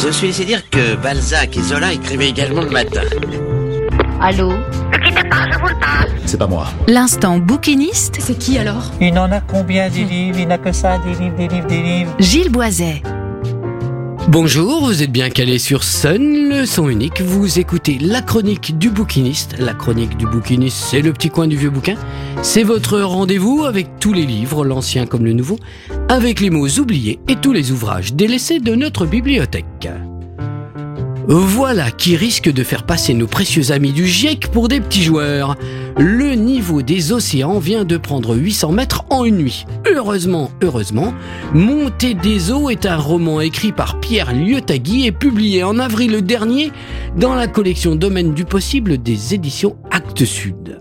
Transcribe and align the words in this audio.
Je 0.00 0.10
suis 0.12 0.28
laissé 0.28 0.44
dire 0.44 0.62
que 0.70 0.94
Balzac 0.94 1.56
et 1.56 1.60
Zola 1.62 1.92
écrivaient 1.92 2.28
également 2.28 2.62
le 2.62 2.70
matin. 2.70 3.02
Allô 4.20 4.52
C'est 6.24 6.38
pas 6.38 6.46
moi. 6.46 6.66
L'instant 6.86 7.38
bouquiniste, 7.38 8.18
C'est 8.20 8.38
qui 8.38 8.58
alors 8.58 8.92
Il 9.00 9.14
n'en 9.14 9.30
a 9.32 9.40
combien 9.40 9.88
des 9.90 10.04
livres? 10.04 10.38
Il 10.38 10.48
n'a 10.48 10.58
que 10.58 10.70
ça, 10.70 10.98
des 10.98 11.14
livres, 11.14 11.36
des 11.36 11.48
livres, 11.48 11.66
des 11.66 11.82
livres. 11.82 12.14
Gilles 12.20 12.50
Boiset. 12.50 13.02
Bonjour, 14.28 14.84
vous 14.84 15.02
êtes 15.02 15.10
bien 15.10 15.30
calé 15.30 15.58
sur 15.58 15.82
Sun, 15.82 16.50
le 16.50 16.66
son 16.66 16.88
unique. 16.88 17.22
Vous 17.22 17.58
écoutez 17.58 17.98
la 17.98 18.20
chronique 18.20 18.78
du 18.78 18.90
bouquiniste. 18.90 19.56
La 19.58 19.72
chronique 19.72 20.16
du 20.16 20.26
bouquiniste, 20.26 20.76
c'est 20.76 21.00
le 21.00 21.12
petit 21.12 21.30
coin 21.30 21.46
du 21.46 21.56
vieux 21.56 21.70
bouquin. 21.70 21.94
C'est 22.42 22.62
votre 22.62 23.00
rendez-vous 23.00 23.64
avec 23.64 23.98
tous 23.98 24.12
les 24.12 24.26
livres, 24.26 24.64
l'ancien 24.64 25.06
comme 25.06 25.24
le 25.24 25.32
nouveau, 25.32 25.58
avec 26.08 26.40
les 26.40 26.50
mots 26.50 26.68
oubliés 26.78 27.20
et 27.28 27.36
tous 27.36 27.52
les 27.52 27.70
ouvrages 27.70 28.14
délaissés 28.14 28.60
de 28.60 28.74
notre 28.74 29.06
bibliothèque. 29.06 29.88
Voilà 31.30 31.90
qui 31.90 32.16
risque 32.16 32.50
de 32.50 32.64
faire 32.64 32.84
passer 32.84 33.12
nos 33.12 33.26
précieux 33.26 33.70
amis 33.70 33.92
du 33.92 34.06
GIEC 34.06 34.48
pour 34.48 34.68
des 34.68 34.80
petits 34.80 35.02
joueurs. 35.02 35.56
Le 35.98 36.32
niveau 36.32 36.80
des 36.80 37.12
océans 37.12 37.58
vient 37.58 37.84
de 37.84 37.98
prendre 37.98 38.34
800 38.34 38.72
mètres 38.72 39.04
en 39.10 39.26
une 39.26 39.36
nuit. 39.36 39.66
Heureusement, 39.94 40.50
heureusement, 40.62 41.12
Montée 41.52 42.14
des 42.14 42.50
eaux 42.50 42.70
est 42.70 42.86
un 42.86 42.96
roman 42.96 43.42
écrit 43.42 43.72
par 43.72 44.00
Pierre 44.00 44.32
Liotagui 44.32 45.04
et 45.04 45.12
publié 45.12 45.62
en 45.64 45.78
avril 45.78 46.22
dernier 46.22 46.72
dans 47.18 47.34
la 47.34 47.46
collection 47.46 47.94
Domaine 47.94 48.32
du 48.32 48.46
possible 48.46 48.96
des 48.96 49.34
éditions 49.34 49.76
Actes 49.90 50.24
Sud. 50.24 50.78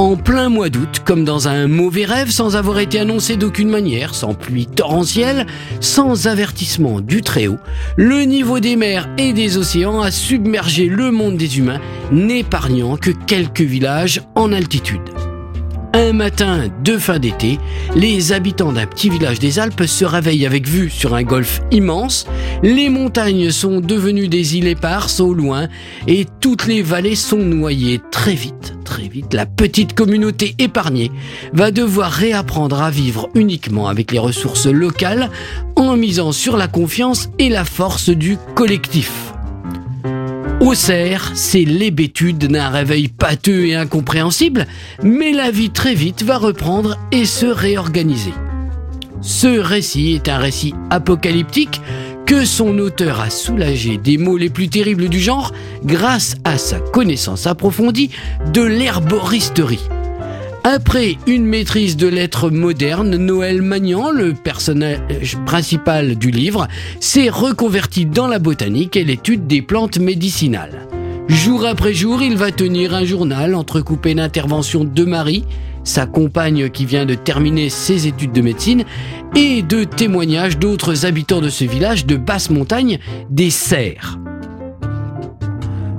En 0.00 0.16
plein 0.16 0.48
mois 0.48 0.70
d'août, 0.70 1.02
comme 1.04 1.26
dans 1.26 1.46
un 1.46 1.68
mauvais 1.68 2.06
rêve, 2.06 2.30
sans 2.30 2.56
avoir 2.56 2.78
été 2.78 2.98
annoncé 2.98 3.36
d'aucune 3.36 3.68
manière, 3.68 4.14
sans 4.14 4.32
pluie 4.32 4.64
torrentielle, 4.64 5.46
sans 5.80 6.26
avertissement 6.26 7.02
du 7.02 7.20
Très-Haut, 7.20 7.58
le 7.98 8.22
niveau 8.22 8.60
des 8.60 8.76
mers 8.76 9.10
et 9.18 9.34
des 9.34 9.58
océans 9.58 10.00
a 10.00 10.10
submergé 10.10 10.86
le 10.86 11.10
monde 11.10 11.36
des 11.36 11.58
humains, 11.58 11.82
n'épargnant 12.12 12.96
que 12.96 13.10
quelques 13.10 13.60
villages 13.60 14.22
en 14.36 14.54
altitude. 14.54 15.02
Un 15.92 16.14
matin 16.14 16.68
de 16.82 16.96
fin 16.96 17.18
d'été, 17.18 17.58
les 17.94 18.32
habitants 18.32 18.72
d'un 18.72 18.86
petit 18.86 19.10
village 19.10 19.38
des 19.38 19.58
Alpes 19.58 19.84
se 19.84 20.06
réveillent 20.06 20.46
avec 20.46 20.66
vue 20.66 20.88
sur 20.88 21.14
un 21.14 21.24
golfe 21.24 21.60
immense, 21.72 22.26
les 22.62 22.88
montagnes 22.88 23.50
sont 23.50 23.80
devenues 23.80 24.28
des 24.28 24.56
îles 24.56 24.68
éparses 24.68 25.20
au 25.20 25.34
loin 25.34 25.68
et 26.06 26.24
toutes 26.40 26.66
les 26.66 26.80
vallées 26.80 27.16
sont 27.16 27.36
noyées 27.36 28.00
très 28.10 28.34
vite, 28.34 28.79
très 28.90 29.06
vite. 29.06 29.34
La 29.34 29.46
petite 29.46 29.94
communauté 29.94 30.56
épargnée 30.58 31.12
va 31.52 31.70
devoir 31.70 32.10
réapprendre 32.10 32.82
à 32.82 32.90
vivre 32.90 33.28
uniquement 33.36 33.86
avec 33.86 34.10
les 34.10 34.18
ressources 34.18 34.66
locales 34.66 35.30
en 35.76 35.96
misant 35.96 36.32
sur 36.32 36.56
la 36.56 36.66
confiance 36.66 37.28
et 37.38 37.48
la 37.48 37.64
force 37.64 38.10
du 38.10 38.36
collectif. 38.56 39.32
Au 40.60 40.74
cerf, 40.74 41.30
c'est 41.34 41.64
l'hébétude 41.64 42.48
d'un 42.48 42.68
réveil 42.68 43.06
pâteux 43.06 43.66
et 43.66 43.76
incompréhensible, 43.76 44.66
mais 45.04 45.30
la 45.30 45.52
vie 45.52 45.70
très 45.70 45.94
vite 45.94 46.24
va 46.24 46.36
reprendre 46.36 46.98
et 47.12 47.26
se 47.26 47.46
réorganiser. 47.46 48.34
Ce 49.20 49.46
récit 49.46 50.14
est 50.14 50.28
un 50.28 50.38
récit 50.38 50.74
apocalyptique 50.90 51.80
que 52.30 52.44
son 52.44 52.78
auteur 52.78 53.20
a 53.20 53.28
soulagé 53.28 53.96
des 53.96 54.16
maux 54.16 54.36
les 54.36 54.50
plus 54.50 54.68
terribles 54.68 55.08
du 55.08 55.18
genre 55.18 55.52
grâce 55.82 56.36
à 56.44 56.58
sa 56.58 56.78
connaissance 56.78 57.48
approfondie 57.48 58.10
de 58.52 58.62
l'herboristerie. 58.62 59.80
Après 60.62 61.16
une 61.26 61.44
maîtrise 61.44 61.96
de 61.96 62.06
lettres 62.06 62.48
modernes, 62.48 63.16
Noël 63.16 63.62
Magnan, 63.62 64.12
le 64.12 64.32
personnage 64.32 65.38
principal 65.44 66.14
du 66.14 66.30
livre, 66.30 66.68
s'est 67.00 67.30
reconverti 67.30 68.06
dans 68.06 68.28
la 68.28 68.38
botanique 68.38 68.96
et 68.96 69.02
l'étude 69.02 69.48
des 69.48 69.60
plantes 69.60 69.98
médicinales. 69.98 70.86
Jour 71.30 71.64
après 71.64 71.94
jour, 71.94 72.22
il 72.22 72.36
va 72.36 72.50
tenir 72.50 72.92
un 72.92 73.04
journal 73.04 73.54
entrecoupé 73.54 74.14
d'interventions 74.14 74.82
de 74.82 75.04
Marie, 75.04 75.44
sa 75.84 76.04
compagne 76.04 76.70
qui 76.70 76.86
vient 76.86 77.06
de 77.06 77.14
terminer 77.14 77.68
ses 77.70 78.08
études 78.08 78.32
de 78.32 78.40
médecine, 78.40 78.84
et 79.36 79.62
de 79.62 79.84
témoignages 79.84 80.58
d'autres 80.58 81.06
habitants 81.06 81.40
de 81.40 81.48
ce 81.48 81.64
village 81.64 82.04
de 82.04 82.16
basse 82.16 82.50
montagne, 82.50 82.98
des 83.30 83.50
cerfs. 83.50 84.18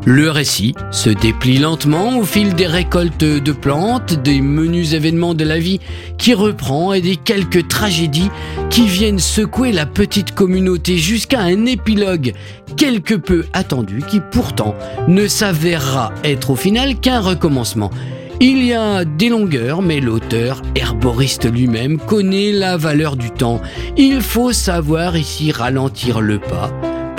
Le 0.06 0.31
récit 0.31 0.73
se 0.89 1.12
déplie 1.12 1.59
lentement 1.59 2.17
au 2.17 2.23
fil 2.23 2.56
des 2.56 2.66
récoltes 2.66 3.23
de 3.23 3.51
plantes, 3.51 4.13
des 4.23 4.41
menus 4.41 4.94
événements 4.94 5.35
de 5.35 5.44
la 5.44 5.59
vie 5.59 5.79
qui 6.17 6.34
reprend 6.34 6.94
et 6.94 7.01
des 7.01 7.17
quelques 7.17 7.67
tragédies 7.67 8.31
qui 8.72 8.88
viennent 8.88 9.19
secouer 9.19 9.72
la 9.72 9.85
petite 9.85 10.34
communauté 10.34 10.97
jusqu'à 10.97 11.41
un 11.41 11.67
épilogue 11.67 12.34
quelque 12.78 13.13
peu 13.13 13.45
attendu 13.53 14.01
qui 14.07 14.22
pourtant 14.31 14.73
ne 15.07 15.28
s'avérera 15.28 16.12
être 16.23 16.50
au 16.50 16.56
final 16.56 17.00
qu'un 17.00 17.19
recommencement. 17.19 17.91
Il 18.39 18.66
y 18.66 18.73
a 18.73 19.06
des 19.06 19.29
longueurs, 19.29 19.83
mais 19.83 20.00
l'auteur, 20.00 20.63
herboriste 20.73 21.51
lui-même, 21.51 22.00
connaît 22.00 22.51
la 22.51 22.75
valeur 22.75 23.18
du 23.18 23.29
temps. 23.29 23.62
Il 23.97 24.22
faut 24.22 24.51
savoir 24.51 25.16
ici 25.16 25.51
ralentir 25.51 26.22
le 26.22 26.39
pas 26.39 26.72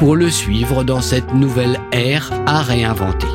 pour 0.03 0.17
le 0.17 0.33
suivre 0.33 0.83
dans 0.83 1.01
cette 1.01 1.33
nouvelle 1.33 1.79
ère 1.93 2.33
à 2.45 2.61
réinventer. 2.61 3.29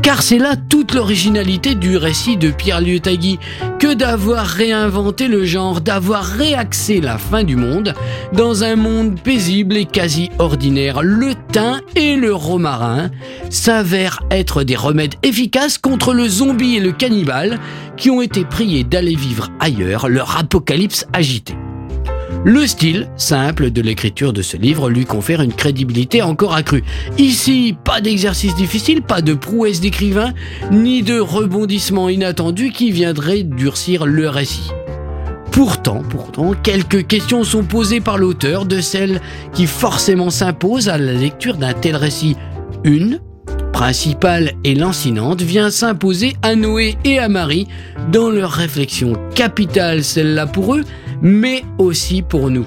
Car 0.00 0.22
c'est 0.22 0.38
là 0.38 0.56
toute 0.56 0.94
l'originalité 0.94 1.74
du 1.74 1.98
récit 1.98 2.38
de 2.38 2.50
Pierre 2.50 2.80
Liotagui, 2.80 3.38
que 3.78 3.92
d'avoir 3.92 4.46
réinventé 4.46 5.28
le 5.28 5.44
genre, 5.44 5.82
d'avoir 5.82 6.24
réaxé 6.24 7.02
la 7.02 7.18
fin 7.18 7.44
du 7.44 7.56
monde 7.56 7.92
dans 8.32 8.64
un 8.64 8.74
monde 8.74 9.20
paisible 9.20 9.76
et 9.76 9.84
quasi 9.84 10.30
ordinaire. 10.38 11.02
Le 11.02 11.34
thym 11.52 11.82
et 11.94 12.16
le 12.16 12.34
romarin 12.34 13.10
s'avèrent 13.50 14.22
être 14.30 14.64
des 14.64 14.76
remèdes 14.76 15.16
efficaces 15.22 15.76
contre 15.76 16.14
le 16.14 16.26
zombie 16.26 16.76
et 16.76 16.80
le 16.80 16.92
cannibale 16.92 17.60
qui 17.98 18.08
ont 18.08 18.22
été 18.22 18.46
priés 18.46 18.82
d'aller 18.82 19.14
vivre 19.14 19.50
ailleurs, 19.60 20.08
leur 20.08 20.38
apocalypse 20.38 21.06
agité. 21.12 21.54
Le 22.44 22.66
style 22.66 23.08
simple 23.16 23.70
de 23.70 23.80
l'écriture 23.80 24.32
de 24.32 24.42
ce 24.42 24.56
livre 24.56 24.90
lui 24.90 25.04
confère 25.04 25.42
une 25.42 25.52
crédibilité 25.52 26.22
encore 26.22 26.54
accrue. 26.54 26.82
Ici, 27.16 27.76
pas 27.84 28.00
d'exercice 28.00 28.56
difficile, 28.56 29.00
pas 29.00 29.22
de 29.22 29.32
prouesse 29.32 29.80
d'écrivain, 29.80 30.32
ni 30.72 31.04
de 31.04 31.20
rebondissement 31.20 32.08
inattendu 32.08 32.72
qui 32.72 32.90
viendrait 32.90 33.44
durcir 33.44 34.06
le 34.06 34.28
récit. 34.28 34.72
Pourtant, 35.52 36.02
pourtant, 36.08 36.54
quelques 36.54 37.06
questions 37.06 37.44
sont 37.44 37.62
posées 37.62 38.00
par 38.00 38.18
l'auteur 38.18 38.64
de 38.64 38.80
celles 38.80 39.20
qui 39.52 39.66
forcément 39.68 40.30
s'imposent 40.30 40.88
à 40.88 40.98
la 40.98 41.12
lecture 41.12 41.58
d'un 41.58 41.74
tel 41.74 41.94
récit. 41.94 42.36
Une, 42.82 43.20
principale 43.72 44.52
et 44.64 44.74
lancinante, 44.74 45.42
vient 45.42 45.70
s'imposer 45.70 46.34
à 46.42 46.56
Noé 46.56 46.96
et 47.04 47.20
à 47.20 47.28
Marie 47.28 47.68
dans 48.10 48.30
leur 48.30 48.50
réflexion 48.50 49.12
capitale, 49.36 50.02
celle-là 50.02 50.46
pour 50.46 50.74
eux, 50.74 50.82
mais 51.22 51.62
aussi 51.78 52.20
pour 52.20 52.50
nous. 52.50 52.66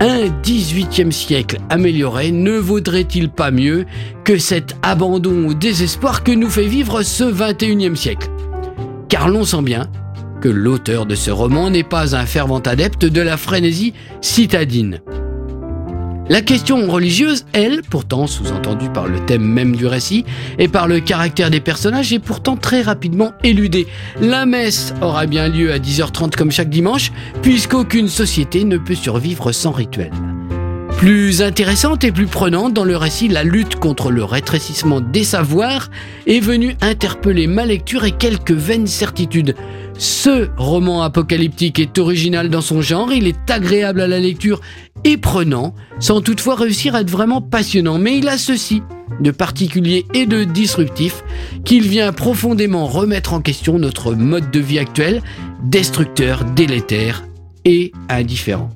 Un 0.00 0.28
18e 0.42 1.10
siècle 1.10 1.58
amélioré 1.68 2.30
ne 2.30 2.52
vaudrait-il 2.52 3.28
pas 3.28 3.50
mieux 3.50 3.84
que 4.24 4.38
cet 4.38 4.76
abandon 4.82 5.48
au 5.48 5.54
désespoir 5.54 6.22
que 6.22 6.32
nous 6.32 6.48
fait 6.48 6.66
vivre 6.66 7.02
ce 7.02 7.24
21e 7.24 7.96
siècle? 7.96 8.30
Car 9.08 9.28
l'on 9.28 9.44
sent 9.44 9.62
bien 9.62 9.90
que 10.40 10.48
l'auteur 10.48 11.04
de 11.04 11.14
ce 11.14 11.30
roman 11.30 11.68
n'est 11.68 11.82
pas 11.82 12.16
un 12.16 12.24
fervent 12.24 12.60
adepte 12.60 13.04
de 13.04 13.20
la 13.20 13.36
frénésie 13.36 13.92
citadine. 14.22 15.00
La 16.30 16.42
question 16.42 16.88
religieuse, 16.88 17.44
elle, 17.52 17.82
pourtant 17.82 18.28
sous-entendue 18.28 18.88
par 18.88 19.08
le 19.08 19.18
thème 19.26 19.42
même 19.42 19.74
du 19.74 19.86
récit 19.86 20.24
et 20.60 20.68
par 20.68 20.86
le 20.86 21.00
caractère 21.00 21.50
des 21.50 21.58
personnages, 21.58 22.12
est 22.12 22.20
pourtant 22.20 22.56
très 22.56 22.82
rapidement 22.82 23.32
éludée. 23.42 23.88
La 24.20 24.46
messe 24.46 24.94
aura 25.02 25.26
bien 25.26 25.48
lieu 25.48 25.72
à 25.72 25.80
10h30 25.80 26.36
comme 26.36 26.52
chaque 26.52 26.70
dimanche, 26.70 27.10
puisqu'aucune 27.42 28.06
société 28.06 28.62
ne 28.62 28.78
peut 28.78 28.94
survivre 28.94 29.50
sans 29.50 29.72
rituel. 29.72 30.12
Plus 30.98 31.42
intéressante 31.42 32.04
et 32.04 32.12
plus 32.12 32.26
prenante 32.26 32.74
dans 32.74 32.84
le 32.84 32.96
récit, 32.96 33.26
la 33.26 33.42
lutte 33.42 33.76
contre 33.76 34.12
le 34.12 34.22
rétrécissement 34.22 35.00
des 35.00 35.24
savoirs 35.24 35.88
est 36.28 36.38
venue 36.38 36.76
interpeller 36.80 37.48
ma 37.48 37.64
lecture 37.64 38.04
et 38.04 38.12
quelques 38.12 38.52
vaines 38.52 38.86
certitudes. 38.86 39.56
Ce 40.00 40.48
roman 40.56 41.02
apocalyptique 41.02 41.78
est 41.78 41.98
original 41.98 42.48
dans 42.48 42.62
son 42.62 42.80
genre, 42.80 43.12
il 43.12 43.26
est 43.26 43.50
agréable 43.50 44.00
à 44.00 44.06
la 44.06 44.18
lecture 44.18 44.62
et 45.04 45.18
prenant, 45.18 45.74
sans 45.98 46.22
toutefois 46.22 46.54
réussir 46.54 46.94
à 46.94 47.02
être 47.02 47.10
vraiment 47.10 47.42
passionnant. 47.42 47.98
Mais 47.98 48.16
il 48.16 48.26
a 48.28 48.38
ceci 48.38 48.82
de 49.20 49.30
particulier 49.30 50.06
et 50.14 50.24
de 50.24 50.44
disruptif 50.44 51.22
qu'il 51.66 51.86
vient 51.86 52.14
profondément 52.14 52.86
remettre 52.86 53.34
en 53.34 53.42
question 53.42 53.78
notre 53.78 54.14
mode 54.14 54.50
de 54.50 54.60
vie 54.60 54.78
actuel, 54.78 55.20
destructeur, 55.64 56.46
délétère 56.46 57.26
et 57.66 57.92
indifférent. 58.08 58.70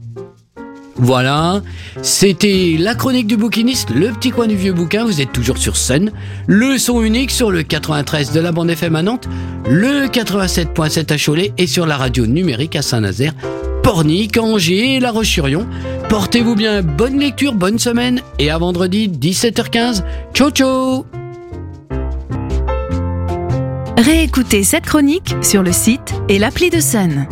Voilà, 0.96 1.60
c'était 2.02 2.76
la 2.78 2.94
chronique 2.94 3.26
du 3.26 3.36
bouquiniste, 3.36 3.90
le 3.90 4.12
petit 4.12 4.30
coin 4.30 4.46
du 4.46 4.54
vieux 4.54 4.72
bouquin, 4.72 5.04
vous 5.04 5.20
êtes 5.20 5.32
toujours 5.32 5.58
sur 5.58 5.76
Sun, 5.76 6.12
le 6.46 6.78
son 6.78 7.02
unique 7.02 7.32
sur 7.32 7.50
le 7.50 7.64
93 7.64 8.30
de 8.30 8.40
la 8.40 8.52
bande 8.52 8.70
FM 8.70 8.94
à 8.94 9.02
Nantes, 9.02 9.28
le 9.68 10.06
87.7 10.06 11.12
à 11.12 11.18
Cholet 11.18 11.52
et 11.58 11.66
sur 11.66 11.84
la 11.86 11.96
radio 11.96 12.26
numérique 12.26 12.76
à 12.76 12.82
Saint-Nazaire, 12.82 13.34
Pornic, 13.82 14.38
Angers 14.38 14.96
et 14.96 15.00
La 15.00 15.10
Roche-sur-Yon. 15.10 15.66
Portez-vous 16.08 16.54
bien, 16.54 16.82
bonne 16.82 17.18
lecture, 17.18 17.54
bonne 17.54 17.78
semaine. 17.78 18.22
Et 18.38 18.50
à 18.50 18.56
vendredi 18.56 19.08
17h15. 19.08 20.02
Ciao 20.32 20.50
ciao. 20.50 21.04
Réécoutez 23.98 24.64
cette 24.64 24.86
chronique 24.86 25.34
sur 25.42 25.62
le 25.62 25.72
site 25.72 26.14
et 26.28 26.38
l'appli 26.38 26.70
de 26.70 26.80
Sun. 26.80 27.26